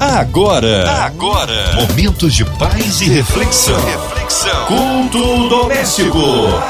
[0.00, 3.74] Agora, agora, momentos de paz e reflexão.
[3.84, 4.66] reflexão.
[4.66, 6.20] Culto doméstico.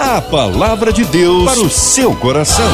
[0.01, 2.65] A palavra de Deus para o seu coração.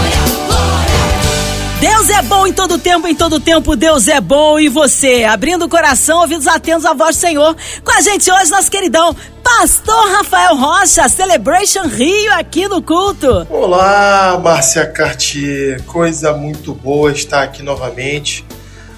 [1.80, 5.64] Deus é bom em todo tempo, em todo tempo Deus é bom e você, abrindo
[5.64, 7.56] o coração, ouvidos atentos à voz do Senhor.
[7.82, 13.44] Com a gente hoje, nosso queridão Pastor Rafael Rocha, Celebration Rio aqui no culto.
[13.50, 18.44] Olá, Márcia Cartier, coisa muito boa estar aqui novamente.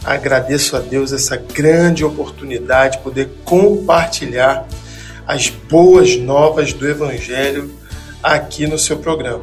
[0.06, 4.64] Agradeço a Deus essa grande oportunidade de poder compartilhar
[5.26, 7.74] as boas novas do Evangelho
[8.22, 9.40] aqui no seu programa.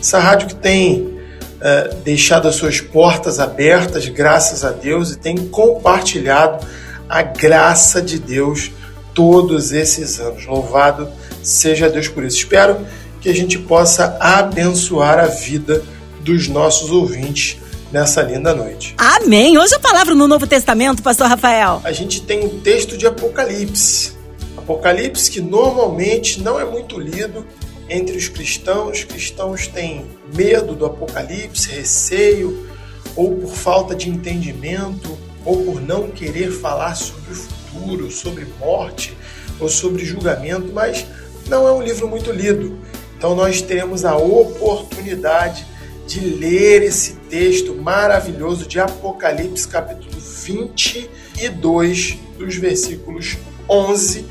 [0.00, 5.36] Essa rádio que tem uh, deixado as suas portas abertas, graças a Deus, e tem
[5.36, 6.66] compartilhado
[7.06, 8.70] a graça de Deus
[9.12, 10.46] todos esses anos.
[10.46, 11.06] Louvado
[11.42, 12.38] seja Deus por isso.
[12.38, 12.78] Espero
[13.20, 15.82] que a gente possa abençoar a vida
[16.20, 17.58] dos nossos ouvintes
[17.92, 18.94] nessa linda noite.
[18.98, 19.58] Amém.
[19.58, 21.80] Hoje a palavra no Novo Testamento, pastor Rafael.
[21.84, 24.12] A gente tem um texto de Apocalipse.
[24.56, 27.46] Apocalipse que normalmente não é muito lido
[27.88, 28.98] entre os cristãos.
[28.98, 30.04] Os cristãos têm
[30.34, 32.68] medo do Apocalipse, receio,
[33.16, 39.16] ou por falta de entendimento, ou por não querer falar sobre o futuro, sobre morte
[39.58, 41.06] ou sobre julgamento, mas
[41.48, 42.78] não é um livro muito lido.
[43.16, 45.66] Então nós teremos a oportunidade
[46.08, 53.36] de ler esse texto maravilhoso de Apocalipse, capítulo 22, dos versículos
[53.68, 54.24] 11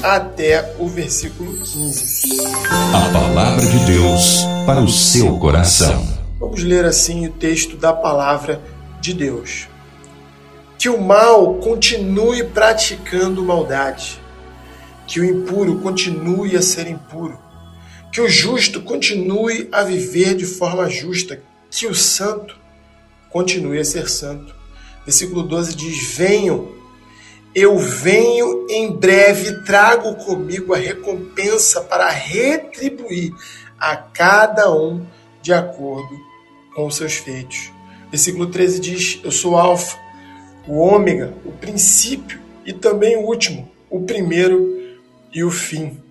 [0.00, 2.28] até o versículo 15.
[2.94, 6.06] A palavra de Deus para o seu coração.
[6.38, 8.62] Vamos ler assim o texto da palavra
[9.00, 9.66] de Deus.
[10.78, 14.22] Que o mal continue praticando maldade,
[15.08, 17.45] que o impuro continue a ser impuro
[18.16, 22.58] que o justo continue a viver de forma justa, que o santo
[23.28, 24.54] continue a ser santo.
[25.04, 26.66] Versículo 12 diz: Venham,
[27.54, 33.34] eu venho em breve, trago comigo a recompensa para retribuir
[33.78, 35.04] a cada um
[35.42, 36.18] de acordo
[36.74, 37.70] com os seus feitos.
[38.10, 39.94] Versículo 13 diz: Eu sou Alfa,
[40.66, 44.96] o Ômega, o princípio e também o último, o primeiro
[45.34, 46.05] e o fim.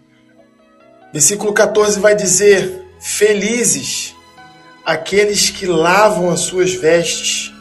[1.12, 4.16] Versículo 14 vai dizer: Felizes
[4.86, 7.54] aqueles que lavam as suas vestes,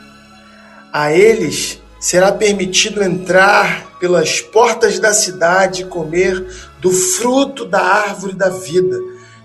[0.92, 6.46] a eles será permitido entrar pelas portas da cidade e comer
[6.80, 8.98] do fruto da árvore da vida.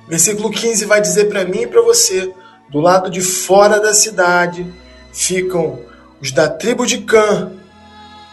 [0.09, 2.33] Versículo 15 vai dizer para mim e para você:
[2.69, 4.65] do lado de fora da cidade
[5.13, 5.79] ficam
[6.21, 7.51] os da tribo de Cã,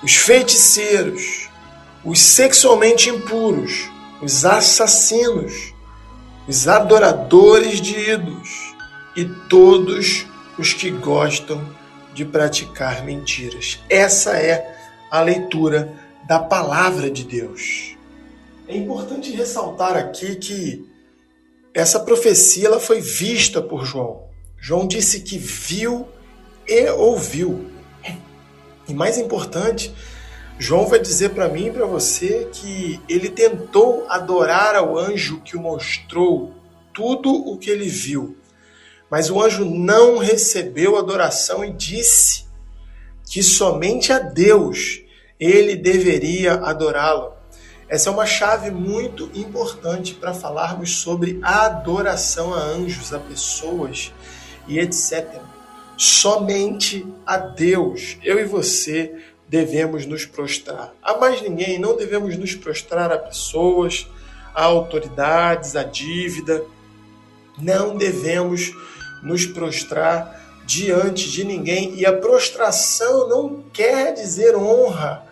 [0.02, 1.48] os feiticeiros,
[2.04, 3.88] os sexualmente impuros,
[4.22, 5.74] os assassinos,
[6.48, 8.74] os adoradores de ídolos
[9.16, 10.26] e todos
[10.58, 11.66] os que gostam
[12.14, 13.78] de praticar mentiras.
[13.90, 14.74] Essa é
[15.10, 15.92] a leitura
[16.26, 17.96] da palavra de Deus.
[18.66, 20.84] É importante ressaltar aqui que
[21.72, 24.24] essa profecia ela foi vista por João.
[24.58, 26.08] João disse que viu
[26.66, 27.70] e ouviu.
[28.88, 29.94] E mais importante,
[30.58, 35.54] João vai dizer para mim e para você que ele tentou adorar ao anjo que
[35.54, 36.54] o mostrou
[36.94, 38.38] tudo o que ele viu.
[39.10, 42.46] Mas o anjo não recebeu adoração e disse
[43.26, 45.02] que somente a Deus
[45.38, 47.34] ele deveria adorá-lo.
[47.86, 54.12] Essa é uma chave muito importante para falarmos sobre a adoração a anjos, a pessoas
[54.66, 55.38] e etc.
[55.98, 59.14] Somente a Deus, eu e você
[59.48, 60.92] devemos nos prostrar.
[61.02, 64.06] A mais ninguém, não devemos nos prostrar a pessoas,
[64.54, 66.64] a autoridades, a dívida.
[67.58, 68.72] Não devemos
[69.22, 71.94] nos prostrar diante de ninguém.
[71.94, 75.24] E a prostração não quer dizer honra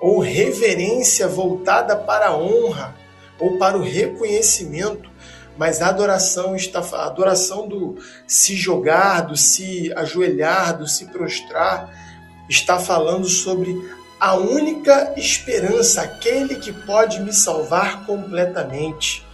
[0.00, 2.94] ou reverência voltada para a honra
[3.38, 5.10] ou para o reconhecimento,
[5.58, 7.96] mas a adoração está a adoração do
[8.26, 12.05] se jogar, do se ajoelhar, do se prostrar
[12.48, 13.76] está falando sobre
[14.18, 19.26] a única esperança, aquele que pode me salvar completamente.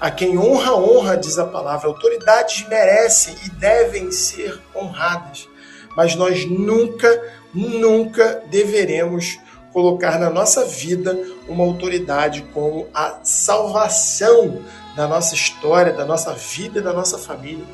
[0.00, 1.88] A quem honra, honra, diz a palavra.
[1.88, 5.48] Autoridades merecem e devem ser honradas,
[5.96, 7.08] mas nós nunca,
[7.54, 9.38] nunca deveremos
[9.72, 11.18] colocar na nossa vida
[11.48, 14.62] uma autoridade como a salvação
[14.94, 17.64] da nossa história, da nossa vida da nossa família.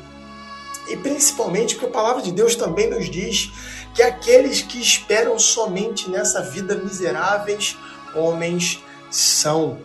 [0.87, 3.51] E principalmente porque a palavra de Deus também nos diz
[3.93, 7.77] que aqueles que esperam somente nessa vida miseráveis
[8.15, 9.79] homens são.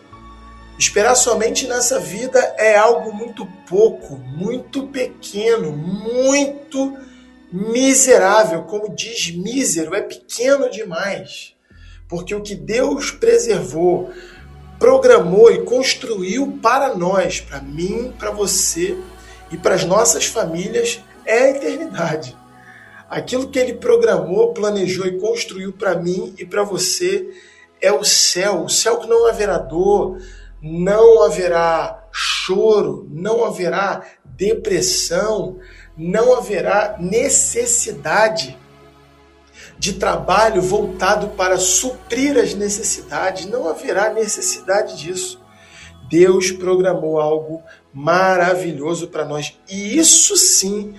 [0.77, 6.97] Esperar somente nessa vida é algo muito pouco, muito pequeno, muito
[7.51, 8.63] miserável.
[8.63, 11.53] Como diz mísero, é pequeno demais.
[12.09, 14.11] Porque o que Deus preservou,
[14.77, 18.97] programou e construiu para nós, para mim, para você
[19.49, 22.35] e para as nossas famílias, é a eternidade.
[23.09, 27.29] Aquilo que ele programou, planejou e construiu para mim e para você
[27.79, 30.17] é o céu, o céu que não haverá dor,
[30.61, 35.59] não haverá choro, não haverá depressão,
[35.95, 38.57] não haverá necessidade
[39.77, 45.43] de trabalho voltado para suprir as necessidades, não haverá necessidade disso.
[46.09, 47.61] Deus programou algo
[47.93, 50.95] maravilhoso para nós e isso sim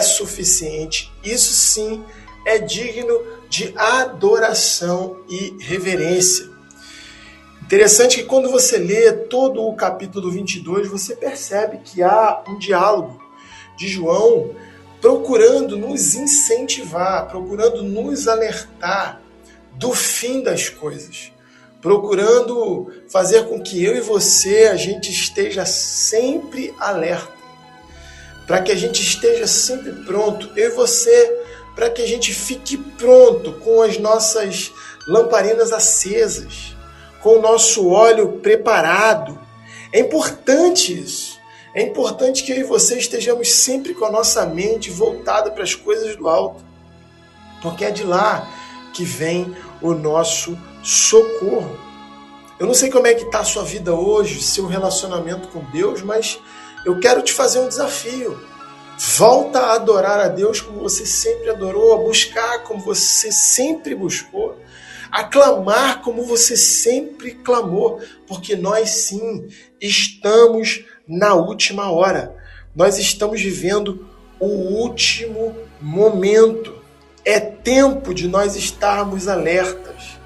[0.00, 2.04] suficiente, isso sim
[2.46, 6.52] é digno de adoração e reverência.
[7.62, 13.22] Interessante que quando você lê todo o capítulo 22, você percebe que há um diálogo
[13.76, 14.54] de João
[15.00, 19.20] procurando nos incentivar, procurando nos alertar
[19.74, 21.30] do fim das coisas,
[21.80, 27.33] procurando fazer com que eu e você a gente esteja sempre alerta,
[28.46, 31.44] para que a gente esteja sempre pronto, eu e você,
[31.74, 34.72] para que a gente fique pronto com as nossas
[35.08, 36.76] lamparinas acesas,
[37.22, 39.38] com o nosso óleo preparado.
[39.92, 41.38] É importante isso.
[41.74, 45.74] É importante que eu e você estejamos sempre com a nossa mente voltada para as
[45.74, 46.64] coisas do alto,
[47.60, 48.48] porque é de lá
[48.92, 51.76] que vem o nosso socorro.
[52.60, 56.00] Eu não sei como é que está a sua vida hoje, seu relacionamento com Deus,
[56.02, 56.38] mas
[56.84, 58.40] eu quero te fazer um desafio.
[59.16, 64.58] Volta a adorar a Deus como você sempre adorou, a buscar como você sempre buscou,
[65.10, 69.48] a clamar como você sempre clamou, porque nós sim
[69.80, 72.36] estamos na última hora.
[72.74, 74.06] Nós estamos vivendo
[74.38, 76.82] o último momento.
[77.24, 80.18] É tempo de nós estarmos alertas.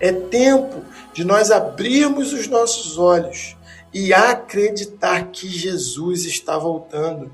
[0.00, 0.82] É tempo
[1.12, 3.56] de nós abrirmos os nossos olhos
[3.94, 7.30] e acreditar que Jesus está voltando.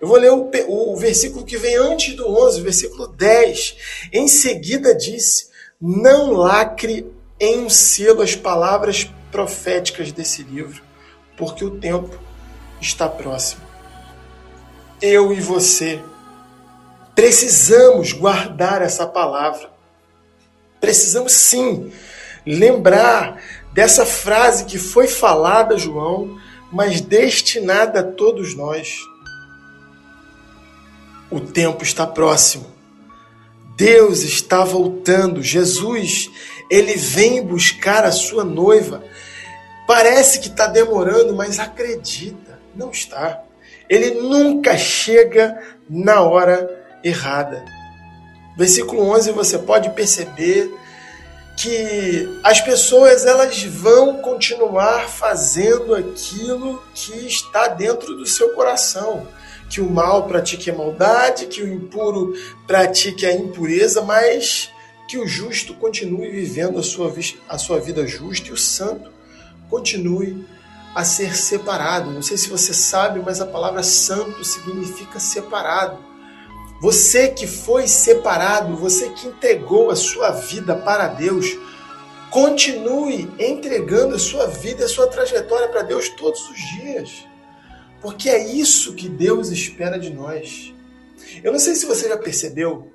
[0.00, 3.76] Eu vou ler o, o versículo que vem antes do 11, versículo 10.
[4.12, 5.48] Em seguida disse:
[5.80, 10.80] Não lacre em um selo as palavras proféticas desse livro,
[11.36, 12.16] porque o tempo
[12.80, 13.62] está próximo.
[15.02, 16.00] Eu e você
[17.14, 19.70] precisamos guardar essa palavra.
[20.80, 21.90] Precisamos sim
[22.46, 23.42] lembrar
[23.76, 26.40] dessa frase que foi falada, João,
[26.72, 28.96] mas destinada a todos nós.
[31.30, 32.66] O tempo está próximo.
[33.76, 35.42] Deus está voltando.
[35.42, 36.30] Jesus,
[36.70, 39.04] ele vem buscar a sua noiva.
[39.86, 43.42] Parece que está demorando, mas acredita, não está.
[43.90, 47.62] Ele nunca chega na hora errada.
[48.56, 50.72] Versículo 11 você pode perceber
[51.56, 59.26] que as pessoas elas vão continuar fazendo aquilo que está dentro do seu coração
[59.68, 62.34] que o mal pratique a maldade, que o impuro
[62.66, 64.70] pratique a impureza, mas
[65.08, 67.12] que o justo continue vivendo a sua,
[67.48, 69.10] a sua vida justa e o santo
[69.68, 70.46] continue
[70.94, 72.10] a ser separado.
[72.10, 75.98] Não sei se você sabe, mas a palavra santo significa separado.
[76.80, 81.56] Você que foi separado, você que entregou a sua vida para Deus,
[82.30, 87.26] continue entregando a sua vida, a sua trajetória para Deus todos os dias.
[88.00, 90.74] Porque é isso que Deus espera de nós.
[91.42, 92.92] Eu não sei se você já percebeu,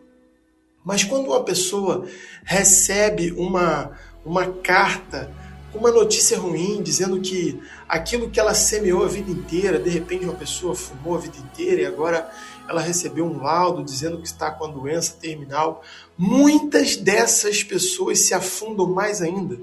[0.84, 2.06] mas quando uma pessoa
[2.44, 3.92] recebe uma,
[4.24, 5.32] uma carta
[5.72, 10.26] com uma notícia ruim, dizendo que aquilo que ela semeou a vida inteira, de repente
[10.26, 12.30] uma pessoa fumou a vida inteira e agora
[12.72, 15.84] ela recebeu um laudo dizendo que está com a doença terminal,
[16.18, 19.60] muitas dessas pessoas se afundam mais ainda.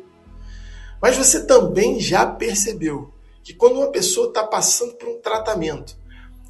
[1.01, 3.11] Mas você também já percebeu
[3.43, 5.97] que quando uma pessoa está passando por um tratamento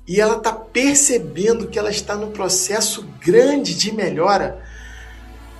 [0.07, 4.61] e ela está percebendo que ela está num processo grande de melhora,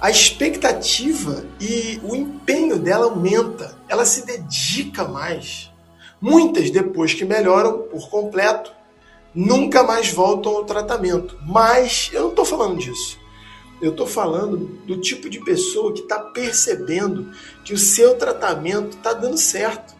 [0.01, 5.71] a expectativa e o empenho dela aumenta, ela se dedica mais.
[6.21, 8.73] Muitas, depois que melhoram por completo,
[9.35, 11.39] nunca mais voltam ao tratamento.
[11.47, 13.19] Mas eu não estou falando disso.
[13.81, 17.31] Eu estou falando do tipo de pessoa que está percebendo
[17.65, 19.99] que o seu tratamento está dando certo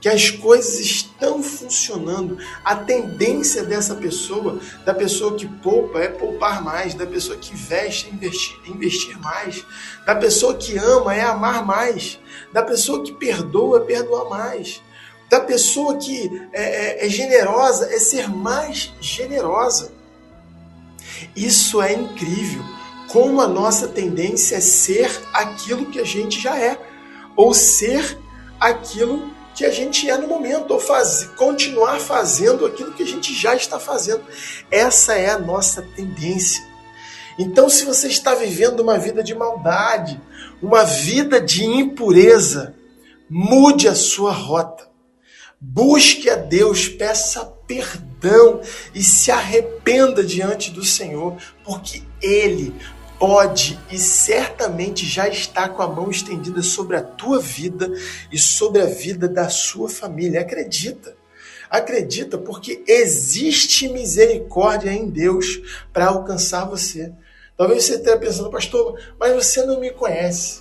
[0.00, 2.38] que as coisas estão funcionando.
[2.64, 8.08] A tendência dessa pessoa, da pessoa que poupa, é poupar mais, da pessoa que veste
[8.08, 9.64] é investir, é investir mais,
[10.06, 12.18] da pessoa que ama é amar mais,
[12.52, 14.80] da pessoa que perdoa é perdoar mais,
[15.28, 19.92] da pessoa que é, é, é generosa é ser mais generosa.
[21.36, 22.62] Isso é incrível.
[23.08, 26.78] como a nossa tendência é ser aquilo que a gente já é,
[27.34, 28.18] ou ser
[28.60, 33.34] aquilo que a gente é no momento, ou faz, continuar fazendo aquilo que a gente
[33.34, 34.22] já está fazendo.
[34.70, 36.62] Essa é a nossa tendência.
[37.38, 40.20] Então, se você está vivendo uma vida de maldade,
[40.62, 42.74] uma vida de impureza,
[43.28, 44.87] mude a sua rota.
[45.60, 48.60] Busque a Deus, peça perdão
[48.94, 52.72] e se arrependa diante do Senhor, porque Ele
[53.18, 57.92] pode e certamente já está com a mão estendida sobre a tua vida
[58.30, 60.42] e sobre a vida da sua família.
[60.42, 61.16] Acredita.
[61.68, 65.60] Acredita, porque existe misericórdia em Deus
[65.92, 67.12] para alcançar você.
[67.56, 70.60] Talvez você esteja pensando, pastor, mas você não me conhece.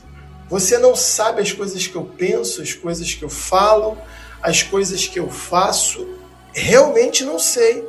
[0.50, 3.98] Você não sabe as coisas que eu penso, as coisas que eu falo,
[4.42, 6.08] as coisas que eu faço.
[6.54, 7.88] Realmente não sei.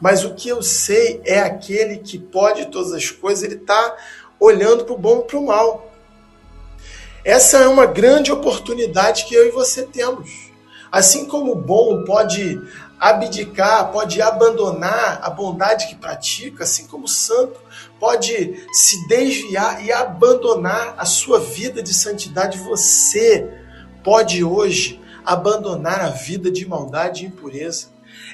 [0.00, 3.96] Mas o que eu sei é aquele que pode todas as coisas, ele está
[4.38, 5.90] olhando para o bom e para o mal.
[7.24, 10.30] Essa é uma grande oportunidade que eu e você temos.
[10.92, 12.60] Assim como o bom pode
[12.98, 17.60] abdicar, pode abandonar a bondade que pratica, assim como o santo
[18.00, 23.46] pode se desviar e abandonar a sua vida de santidade, você
[24.02, 27.88] pode hoje abandonar a vida de maldade e impureza.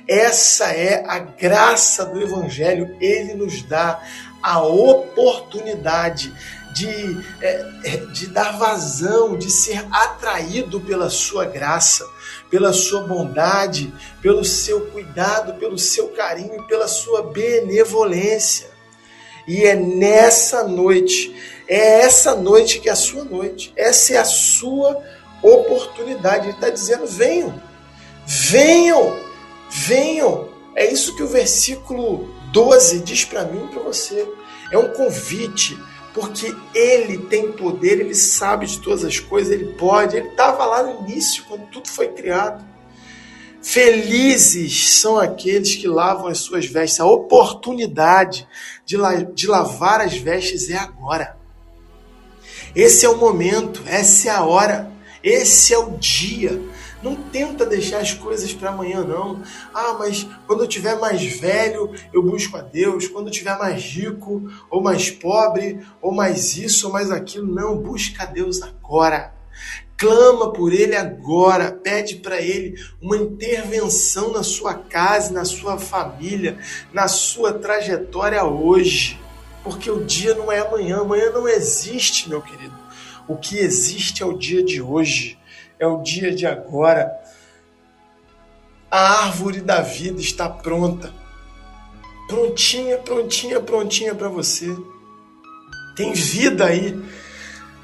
[0.07, 2.97] Essa é a graça do Evangelho.
[3.01, 4.01] Ele nos dá
[4.43, 6.33] a oportunidade
[6.75, 12.07] de, é, é, de dar vazão, de ser atraído pela sua graça,
[12.51, 18.71] pela sua bondade, pelo seu cuidado, pelo seu carinho, pela sua benevolência.
[19.47, 21.35] E é nessa noite,
[21.69, 25.03] é essa noite que é a sua noite, essa é a sua
[25.43, 26.47] oportunidade.
[26.47, 27.61] Ele está dizendo: venham,
[28.27, 29.33] venham
[29.73, 30.49] Venham!
[30.77, 34.29] É isso que o versículo 12 diz para mim e para você.
[34.71, 35.79] É um convite,
[36.13, 40.17] porque ele tem poder, ele sabe de todas as coisas, ele pode.
[40.17, 42.63] Ele estava lá no início, quando tudo foi criado.
[43.63, 47.01] Felizes são aqueles que lavam as suas vestes.
[47.01, 48.47] A oportunidade
[48.85, 51.37] de, la de lavar as vestes é agora.
[52.75, 54.92] Esse é o momento, essa é a hora,
[55.23, 56.61] esse é o dia.
[57.03, 59.43] Não tenta deixar as coisas para amanhã, não.
[59.75, 63.09] Ah, mas quando eu tiver mais velho, eu busco a Deus.
[63.09, 67.53] Quando eu tiver mais rico, ou mais pobre, ou mais isso, ou mais aquilo.
[67.53, 69.35] Não, busca a Deus agora.
[69.97, 71.73] Clama por Ele agora.
[71.73, 76.59] Pede para Ele uma intervenção na sua casa, na sua família,
[76.93, 79.21] na sua trajetória hoje.
[79.65, 81.01] Porque o dia não é amanhã.
[81.01, 82.82] Amanhã não existe, meu querido.
[83.29, 85.39] O que existe é o dia de hoje
[85.79, 87.13] é o dia de agora.
[88.91, 91.13] A árvore da vida está pronta.
[92.29, 94.67] Prontinha, prontinha, prontinha para você.
[95.97, 97.01] Tem vida aí.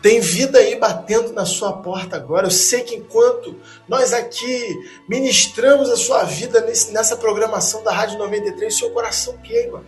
[0.01, 2.47] Tem vida aí batendo na sua porta agora.
[2.47, 3.57] Eu sei que enquanto
[3.89, 4.77] nós aqui
[5.09, 6.61] ministramos a sua vida
[6.93, 9.83] nessa programação da Rádio 93, seu coração queima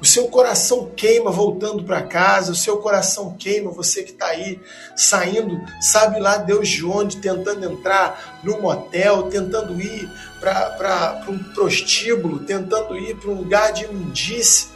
[0.00, 4.60] o seu coração queima voltando para casa, o seu coração queima, você que está aí
[4.94, 12.40] saindo, sabe lá Deus de onde, tentando entrar num motel, tentando ir para um prostíbulo,
[12.40, 14.68] tentando ir para um lugar de imundície,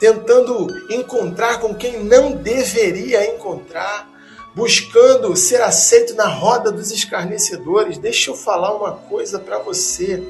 [0.00, 4.10] tentando encontrar com quem não deveria encontrar,
[4.52, 7.98] buscando ser aceito na roda dos escarnecedores.
[7.98, 10.22] Deixa eu falar uma coisa para você: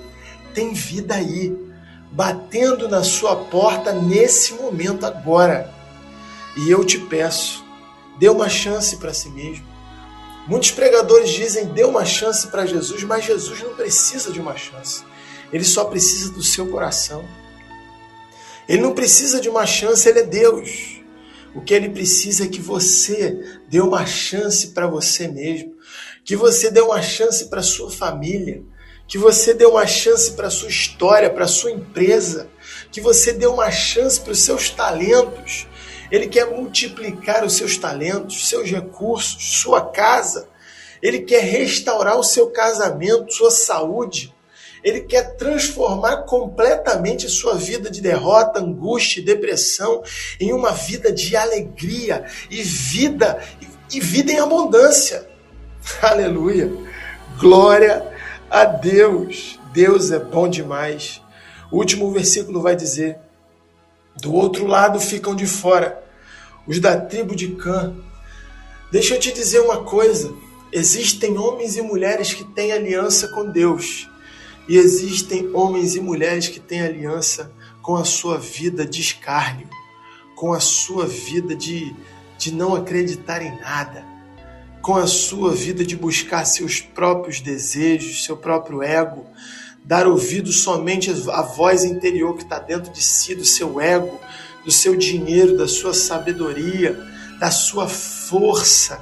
[0.52, 1.73] tem vida aí
[2.14, 5.68] batendo na sua porta nesse momento agora.
[6.56, 7.64] E eu te peço,
[8.18, 9.66] dê uma chance para si mesmo.
[10.46, 15.02] Muitos pregadores dizem dê uma chance para Jesus, mas Jesus não precisa de uma chance.
[15.52, 17.24] Ele só precisa do seu coração.
[18.68, 21.00] Ele não precisa de uma chance, ele é Deus.
[21.52, 25.74] O que ele precisa é que você dê uma chance para você mesmo,
[26.24, 28.62] que você dê uma chance para sua família,
[29.06, 32.48] que você dê uma chance para sua história, para sua empresa,
[32.90, 35.66] que você dê uma chance para os seus talentos.
[36.10, 40.48] Ele quer multiplicar os seus talentos, seus recursos, sua casa.
[41.02, 44.34] Ele quer restaurar o seu casamento, sua saúde.
[44.82, 50.02] Ele quer transformar completamente a sua vida de derrota, angústia e depressão
[50.38, 53.42] em uma vida de alegria e vida
[53.90, 55.26] e vida em abundância.
[56.02, 56.70] Aleluia.
[57.38, 58.13] Glória a
[58.62, 59.58] Deus.
[59.72, 61.20] Deus é bom demais.
[61.72, 63.18] O último versículo vai dizer:
[64.22, 66.04] Do outro lado ficam de fora
[66.66, 67.94] os da tribo de Cã.
[68.92, 70.32] Deixa eu te dizer uma coisa:
[70.72, 74.08] existem homens e mulheres que têm aliança com Deus,
[74.68, 77.50] e existem homens e mulheres que têm aliança
[77.82, 79.68] com a sua vida de escárnio,
[80.36, 81.94] com a sua vida de,
[82.38, 84.04] de não acreditar em nada,
[84.84, 89.24] com a sua vida de buscar seus próprios desejos, seu próprio ego,
[89.82, 94.20] dar ouvido somente à voz interior que está dentro de si, do seu ego,
[94.62, 97.02] do seu dinheiro, da sua sabedoria,
[97.40, 99.00] da sua força.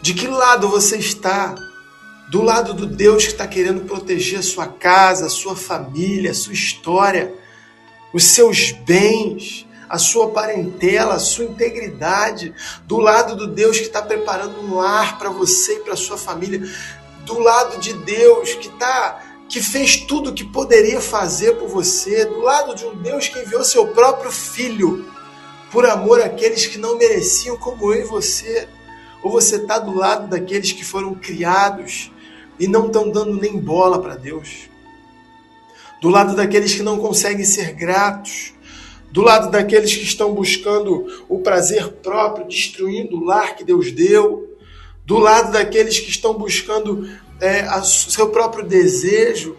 [0.00, 1.52] De que lado você está?
[2.30, 6.34] Do lado do Deus que está querendo proteger a sua casa, a sua família, a
[6.34, 7.34] sua história,
[8.12, 12.52] os seus bens, a sua parentela, a sua integridade,
[12.84, 16.62] do lado do Deus que está preparando um lar para você e para sua família,
[17.24, 22.24] do lado de Deus que está que fez tudo o que poderia fazer por você,
[22.24, 25.08] do lado de um Deus que enviou seu próprio filho
[25.70, 28.66] por amor àqueles que não mereciam, como eu e você.
[29.22, 32.10] Ou você está do lado daqueles que foram criados
[32.58, 34.68] e não estão dando nem bola para Deus.
[36.00, 38.53] Do lado daqueles que não conseguem ser gratos.
[39.14, 44.58] Do lado daqueles que estão buscando o prazer próprio, destruindo o lar que Deus deu.
[45.06, 47.08] Do lado daqueles que estão buscando
[47.40, 49.56] é, o seu próprio desejo,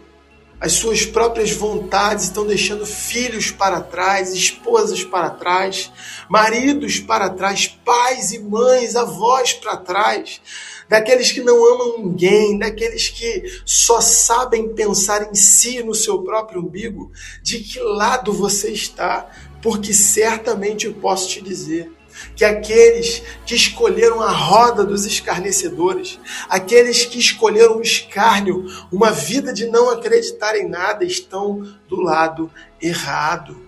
[0.60, 5.90] as suas próprias vontades, estão deixando filhos para trás, esposas para trás,
[6.28, 10.42] maridos para trás, pais e mães, avós para trás,
[10.88, 16.62] daqueles que não amam ninguém, daqueles que só sabem pensar em si, no seu próprio
[16.62, 17.12] umbigo.
[17.42, 19.30] De que lado você está?
[19.62, 21.92] Porque certamente eu posso te dizer
[22.36, 29.54] que aqueles que escolheram a roda dos escarnecedores, aqueles que escolheram o escárnio, uma vida
[29.54, 32.50] de não acreditar em nada, estão do lado
[32.82, 33.66] errado.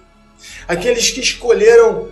[0.67, 2.09] Aqueles que escolheram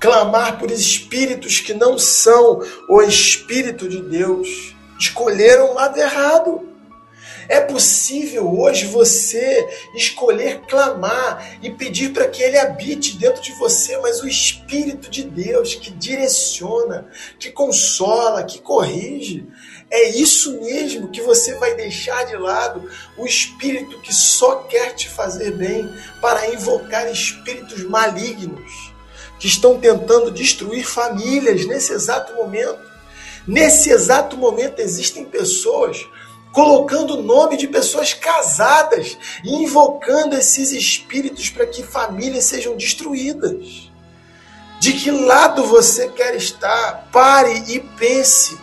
[0.00, 6.66] clamar por espíritos que não são o Espírito de Deus, escolheram o lado errado.
[7.46, 13.98] É possível hoje você escolher clamar e pedir para que Ele habite dentro de você,
[13.98, 19.46] mas o Espírito de Deus que direciona, que consola, que corrige,
[19.90, 22.88] é isso mesmo que você vai deixar de lado.
[23.18, 28.89] O espírito que só quer te fazer bem para invocar espíritos malignos
[29.40, 32.78] que estão tentando destruir famílias nesse exato momento.
[33.48, 36.06] Nesse exato momento existem pessoas
[36.52, 43.90] colocando o nome de pessoas casadas e invocando esses espíritos para que famílias sejam destruídas.
[44.78, 47.08] De que lado você quer estar?
[47.10, 48.58] Pare e pense.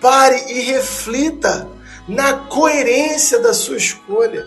[0.00, 1.66] Pare e reflita
[2.06, 4.46] na coerência da sua escolha.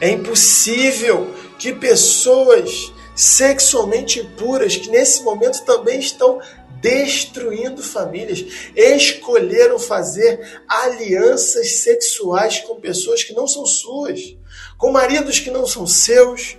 [0.00, 6.38] É impossível que pessoas sexualmente impuras, que nesse momento também estão
[6.80, 14.36] destruindo famílias, escolheram fazer alianças sexuais com pessoas que não são suas,
[14.76, 16.56] com maridos que não são seus,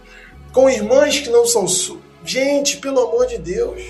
[0.52, 2.02] com irmãs que não são suas.
[2.26, 3.82] Gente, pelo amor de Deus.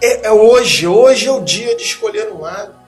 [0.00, 2.78] É, é hoje, hoje é o dia de escolher um lado.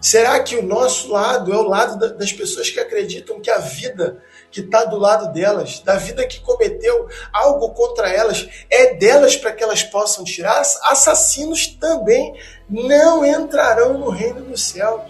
[0.00, 4.22] Será que o nosso lado é o lado das pessoas que acreditam que a vida
[4.54, 9.50] que está do lado delas, da vida que cometeu algo contra elas, é delas para
[9.50, 10.60] que elas possam tirar.
[10.84, 12.38] Assassinos também
[12.70, 15.02] não entrarão no reino dos céus.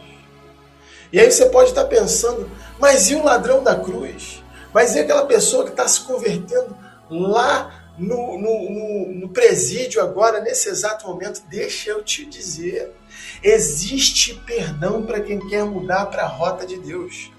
[1.13, 4.43] E aí você pode estar pensando, mas e o ladrão da cruz?
[4.73, 6.75] Mas e aquela pessoa que está se convertendo
[7.11, 11.43] lá no, no, no, no presídio agora, nesse exato momento?
[11.51, 12.95] Deixa eu te dizer.
[13.43, 17.34] Existe perdão para quem quer mudar para a rota de Deus.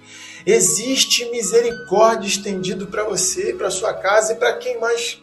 [0.46, 5.22] Existe misericórdia estendido para você, para sua casa e para quem mais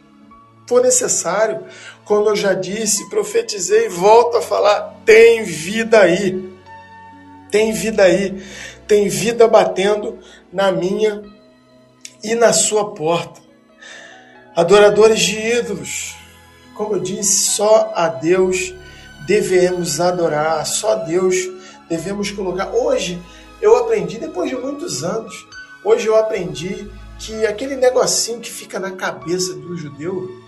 [0.67, 1.65] for necessário.
[2.05, 6.53] Como eu já disse, profetizei, volto a falar: tem vida aí.
[7.51, 8.43] Tem vida aí.
[8.87, 10.19] Tem vida batendo
[10.53, 11.23] na minha
[12.23, 13.41] e na sua porta.
[14.55, 16.15] Adoradores de ídolos,
[16.75, 18.75] como eu disse, só a Deus
[19.27, 21.37] devemos adorar, só a Deus
[21.89, 22.71] devemos colocar.
[22.75, 23.23] Hoje
[23.63, 25.47] eu aprendi, depois de muitos anos,
[25.85, 30.43] hoje eu aprendi que aquele negocinho que fica na cabeça do judeu,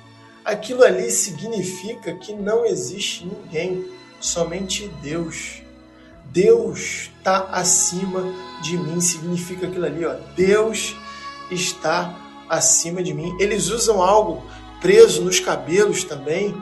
[0.44, 3.88] aquilo ali significa que não existe ninguém,
[4.20, 5.62] somente Deus.
[6.26, 8.24] Deus está acima
[8.60, 10.16] de mim, significa aquilo ali, ó.
[10.34, 10.96] Deus
[11.50, 12.12] está
[12.48, 13.36] acima de mim.
[13.38, 14.42] Eles usam algo
[14.80, 16.52] preso nos cabelos também,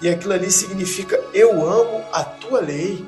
[0.00, 3.06] e aquilo ali significa eu amo a tua lei.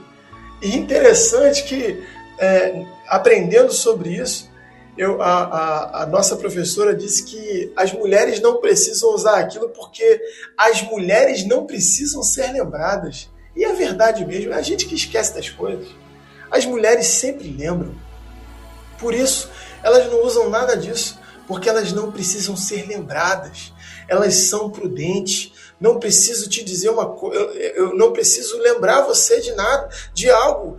[0.62, 2.02] E interessante que
[2.38, 4.52] é, aprendendo sobre isso,
[4.96, 10.20] eu, a, a, a, nossa professora disse que as mulheres não precisam usar aquilo porque
[10.56, 13.28] as mulheres não precisam ser lembradas.
[13.56, 15.88] E é verdade mesmo, é a gente que esquece das coisas.
[16.50, 17.94] As mulheres sempre lembram.
[18.98, 19.50] Por isso,
[19.82, 21.18] elas não usam nada disso,
[21.48, 23.72] porque elas não precisam ser lembradas.
[24.08, 25.52] elas são prudentes.
[25.80, 30.78] Não preciso te dizer uma coisa, eu, não preciso lembrar você de nada, de algo.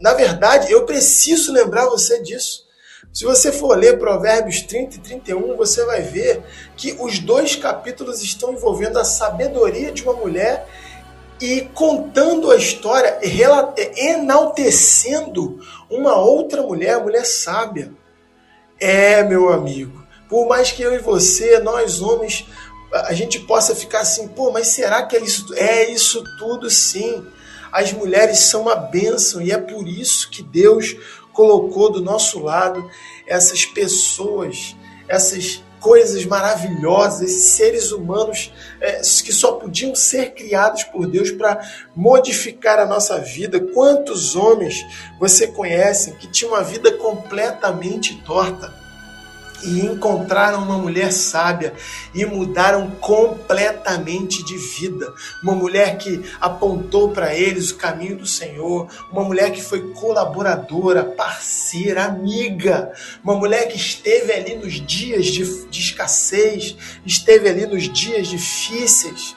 [0.00, 2.66] Na verdade, eu preciso lembrar você disso.
[3.12, 6.42] Se você for ler Provérbios 30 e 31, você vai ver
[6.76, 10.66] que os dois capítulos estão envolvendo a sabedoria de uma mulher
[11.38, 13.18] e contando a história,
[13.96, 17.92] enaltecendo uma outra mulher, a mulher sábia.
[18.80, 22.46] É, meu amigo, por mais que eu e você, nós homens,
[22.92, 25.54] a gente possa ficar assim, pô, mas será que é isso?
[25.54, 27.26] É isso tudo sim.
[27.72, 30.94] As mulheres são uma bênção e é por isso que Deus
[31.32, 32.86] colocou do nosso lado
[33.26, 34.76] essas pessoas,
[35.08, 41.60] essas coisas maravilhosas, esses seres humanos é, que só podiam ser criados por Deus para
[41.96, 43.58] modificar a nossa vida.
[43.58, 44.84] Quantos homens
[45.18, 48.81] você conhece que tinham uma vida completamente torta?
[49.64, 51.74] E encontraram uma mulher sábia
[52.14, 55.12] e mudaram completamente de vida.
[55.42, 61.04] Uma mulher que apontou para eles o caminho do Senhor, uma mulher que foi colaboradora,
[61.04, 67.88] parceira, amiga, uma mulher que esteve ali nos dias de, de escassez, esteve ali nos
[67.88, 69.36] dias difíceis.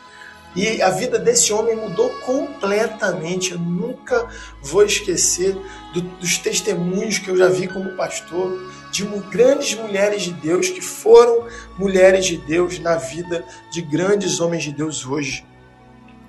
[0.55, 3.51] E a vida desse homem mudou completamente.
[3.51, 4.27] Eu nunca
[4.61, 5.57] vou esquecer
[5.93, 10.79] do, dos testemunhos que eu já vi como pastor de grandes mulheres de Deus que
[10.79, 15.45] foram mulheres de Deus na vida de grandes homens de Deus hoje.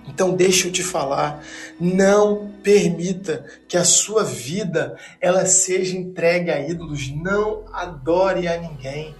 [0.08, 1.42] Então deixa eu te falar,
[1.80, 9.14] não permita que a sua vida ela seja entregue a ídolos, não adore a ninguém.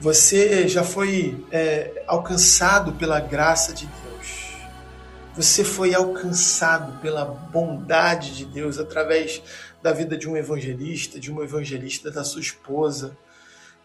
[0.00, 4.07] Você já foi é, alcançado pela graça de Deus.
[5.38, 9.40] Você foi alcançado pela bondade de Deus através
[9.80, 13.16] da vida de um evangelista, de uma evangelista da sua esposa.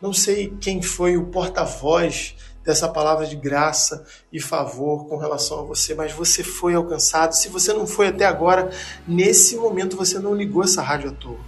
[0.02, 5.62] Não sei quem foi o porta-voz dessa palavra de graça e favor com relação a
[5.62, 7.34] você, mas você foi alcançado.
[7.34, 8.72] Se você não foi até agora,
[9.08, 11.40] nesse momento você não ligou essa rádio à toa.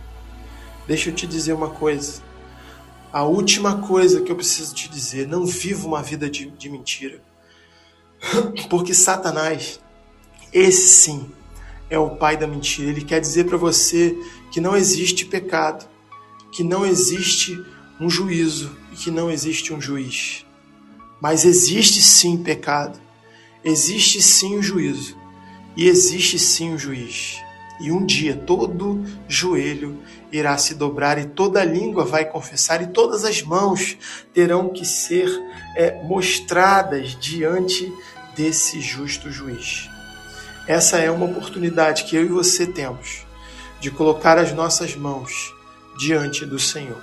[0.87, 2.21] Deixa eu te dizer uma coisa.
[3.11, 7.19] A última coisa que eu preciso te dizer: não viva uma vida de, de mentira.
[8.69, 9.79] Porque Satanás,
[10.55, 11.29] esse sim,
[11.89, 12.89] é o pai da mentira.
[12.89, 14.17] Ele quer dizer para você
[14.49, 15.85] que não existe pecado,
[16.49, 17.61] que não existe
[17.99, 20.45] um juízo e que não existe um juiz.
[21.19, 22.97] Mas existe sim pecado,
[23.65, 25.17] existe sim o juízo
[25.75, 27.37] e existe sim o juiz.
[27.81, 29.99] E um dia todo joelho
[30.31, 33.97] irá se dobrar e toda língua vai confessar e todas as mãos
[34.33, 35.27] terão que ser
[35.75, 37.91] é, mostradas diante
[38.37, 39.89] desse justo juiz.
[40.67, 43.25] Essa é uma oportunidade que eu e você temos
[43.79, 45.53] de colocar as nossas mãos
[45.97, 47.01] diante do Senhor.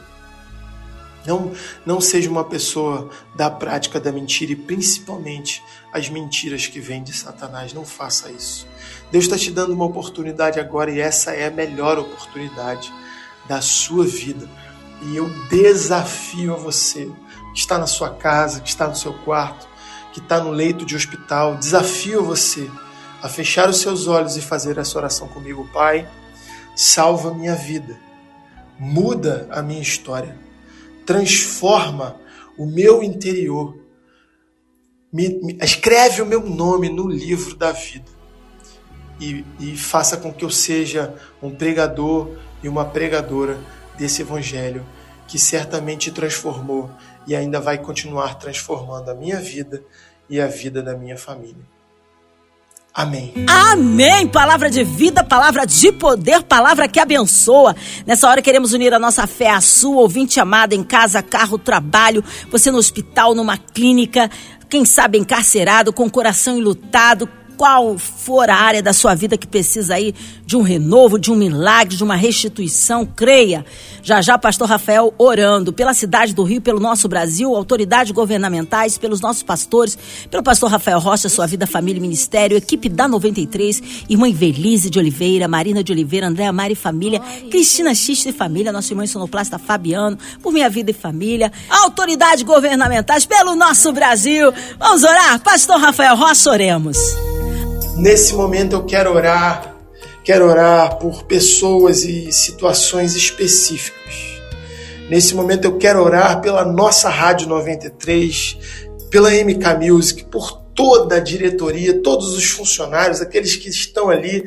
[1.25, 1.53] Não,
[1.87, 7.13] não seja uma pessoa da prática da mentira e principalmente as mentiras que vêm de
[7.13, 7.73] Satanás.
[7.73, 8.67] Não faça isso.
[9.13, 12.93] Deus está te dando uma oportunidade agora e essa é a melhor oportunidade
[13.47, 14.49] da sua vida.
[15.03, 17.09] E eu desafio a você
[17.55, 19.69] que está na sua casa, que está no seu quarto,
[20.13, 22.69] que está no leito de hospital, desafio você
[23.23, 26.09] a fechar os seus olhos e fazer essa oração comigo, Pai.
[26.75, 27.97] Salva minha vida,
[28.79, 30.37] muda a minha história,
[31.07, 32.17] transforma
[32.59, 33.79] o meu interior,
[35.13, 38.11] me, me, escreve o meu nome no livro da vida
[39.21, 43.59] e, e faça com que eu seja um pregador e uma pregadora
[43.97, 44.85] desse evangelho
[45.29, 46.91] que certamente transformou
[47.27, 49.85] e ainda vai continuar transformando a minha vida
[50.29, 51.82] e a vida da minha família.
[52.95, 53.33] Amém.
[53.47, 54.29] Amém.
[54.29, 57.75] Palavra de vida, palavra de poder, palavra que abençoa.
[58.07, 62.23] Nessa hora queremos unir a nossa fé à sua, ouvinte amada, em casa, carro, trabalho,
[62.51, 64.31] você no hospital, numa clínica,
[64.69, 67.29] quem sabe encarcerado, com o coração enlutado,
[67.63, 70.13] qual for a área da sua vida que precisa aí
[70.45, 73.65] de um renovo, de um milagre, de uma restituição, creia.
[74.03, 79.21] Já já, Pastor Rafael orando pela cidade do Rio, pelo nosso Brasil, autoridades governamentais, pelos
[79.21, 79.97] nossos pastores,
[80.29, 84.99] pelo Pastor Rafael Rocha, sua vida, família e ministério, equipe da 93, irmã Invelise de
[84.99, 90.19] Oliveira, Marina de Oliveira, Andréa Mari família, Cristina Xiste e família, nosso irmão sonoplasta Fabiano,
[90.43, 94.53] por minha vida e família, autoridades governamentais pelo nosso Brasil.
[94.81, 95.39] Vamos orar?
[95.39, 96.99] Pastor Rafael Rocha, oremos.
[97.97, 99.77] Nesse momento eu quero orar,
[100.25, 104.41] quero orar por pessoas e situações específicas.
[105.09, 108.59] Nesse momento eu quero orar pela nossa Rádio 93,
[109.11, 114.45] pela MK Music, por toda a diretoria, todos os funcionários, aqueles que estão ali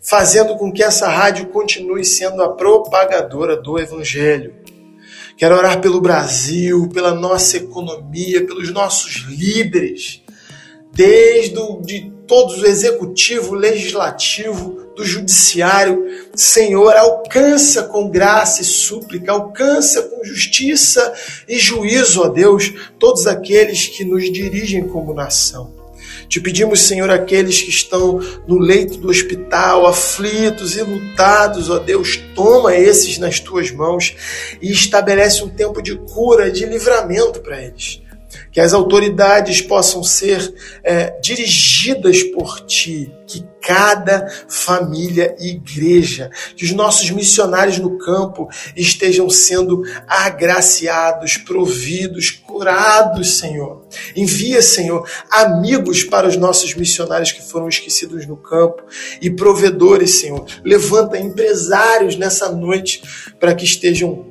[0.00, 4.54] fazendo com que essa rádio continue sendo a propagadora do Evangelho
[5.40, 10.22] Quero orar pelo Brasil, pela nossa economia, pelos nossos líderes,
[10.92, 16.06] desde o, de todos o executivo, legislativo, do judiciário.
[16.32, 21.12] Senhor, alcança com graça e súplica, alcança com justiça
[21.48, 25.74] e juízo, ó Deus, todos aqueles que nos dirigem como nação.
[26.28, 32.16] Te pedimos, Senhor, aqueles que estão no leito do hospital, aflitos e lutados, ó Deus,
[32.36, 34.14] toma esses nas tuas mãos
[34.62, 38.02] e estabelece um tempo de cura, de livramento para eles
[38.50, 46.64] que as autoridades possam ser é, dirigidas por ti, que cada família e igreja, que
[46.64, 53.86] os nossos missionários no campo estejam sendo agraciados, providos, curados, Senhor.
[54.16, 58.82] Envia, Senhor, amigos para os nossos missionários que foram esquecidos no campo
[59.20, 60.44] e provedores, Senhor.
[60.64, 63.02] Levanta empresários nessa noite
[63.38, 64.29] para que estejam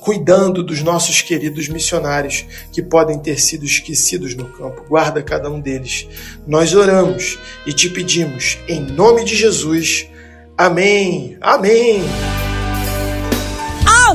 [0.00, 4.84] cuidando dos nossos queridos missionários que podem ter sido esquecidos no campo.
[4.88, 6.08] Guarda cada um deles.
[6.46, 10.08] Nós oramos e te pedimos, em nome de Jesus.
[10.56, 11.36] Amém.
[11.40, 12.02] Amém.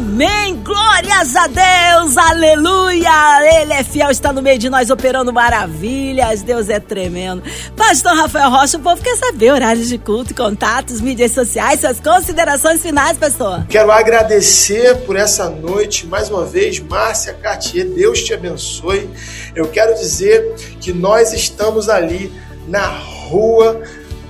[0.03, 0.61] Amém!
[0.61, 2.17] Glórias a Deus!
[2.17, 3.61] Aleluia!
[3.61, 6.41] Ele é fiel, está no meio de nós operando maravilhas.
[6.41, 7.41] Deus é tremendo.
[7.77, 12.81] Pastor Rafael Rocha, o povo quer saber horários de culto, contatos, mídias sociais, suas considerações
[12.81, 13.65] finais, pastor.
[13.69, 19.09] Quero agradecer por essa noite, mais uma vez, Márcia Cartier, Deus te abençoe.
[19.55, 22.29] Eu quero dizer que nós estamos ali
[22.67, 23.81] na rua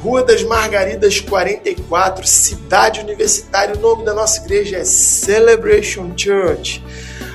[0.04, 3.74] Rua das Margaridas 44, Cidade Universitária.
[3.74, 6.84] O nome da nossa igreja é Celebration Church.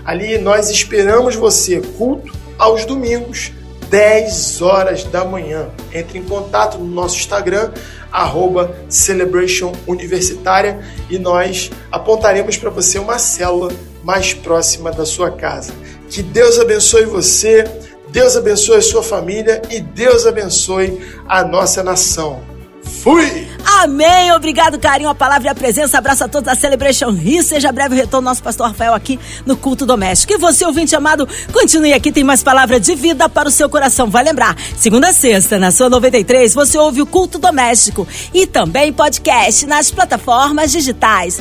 [0.04, 3.52] Ali nós esperamos você, culto aos domingos,
[3.88, 5.70] 10 horas da manhã.
[5.94, 7.72] Entre em contato no nosso Instagram,
[8.12, 10.78] arroba Celebration Universitária,
[11.08, 13.72] e nós apontaremos para você uma célula
[14.04, 15.72] mais próxima da sua casa.
[16.10, 17.64] Que Deus abençoe você,
[18.10, 22.57] Deus abençoe a sua família e Deus abençoe a nossa nação.
[23.02, 23.46] Fui!
[23.80, 24.32] Amém!
[24.32, 25.98] Obrigado, carinho, a palavra e a presença.
[25.98, 27.42] Abraço a todos da Celebration Rio.
[27.42, 30.32] Seja breve o retorno nosso pastor Rafael aqui no culto doméstico.
[30.32, 34.10] E você, ouvinte amado, continue aqui, tem mais palavra de vida para o seu coração.
[34.10, 38.92] Vai lembrar, segunda a sexta, na sua 93, você ouve o culto doméstico e também
[38.92, 41.40] podcast nas plataformas digitais.